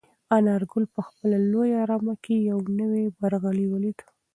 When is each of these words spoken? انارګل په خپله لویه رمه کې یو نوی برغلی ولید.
انارګل 0.37 0.83
په 0.95 0.99
خپله 1.07 1.37
لویه 1.51 1.81
رمه 1.89 2.15
کې 2.23 2.35
یو 2.49 2.59
نوی 2.79 3.05
برغلی 3.19 3.65
ولید. 3.69 3.99